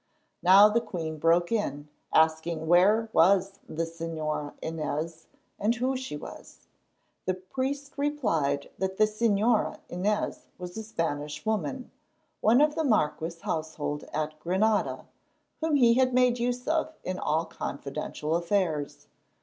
Now 0.41 0.67
the 0.67 0.81
queen 0.81 1.19
broke 1.19 1.51
in, 1.51 1.87
asking 2.11 2.65
where 2.65 3.09
was 3.13 3.59
the 3.69 3.83
Señora 3.83 4.55
Inez, 4.59 5.27
and 5.59 5.75
who 5.75 5.95
she 5.95 6.17
was. 6.17 6.65
The 7.25 7.35
priest 7.35 7.91
replied 7.97 8.71
that 8.79 8.97
the 8.97 9.03
Señora 9.03 9.77
Inez 9.89 10.47
was 10.57 10.75
a 10.75 10.81
Spanish 10.81 11.45
woman, 11.45 11.91
one 12.39 12.61
of 12.61 12.73
the 12.73 12.83
marquis's 12.83 13.41
household 13.41 14.05
at 14.11 14.39
Granada, 14.39 15.05
whom 15.59 15.75
he 15.75 16.03
made 16.07 16.39
use 16.39 16.67
of 16.67 16.95
in 17.03 17.19
all 17.19 17.45
confidential 17.45 18.35
affairs. 18.35 19.05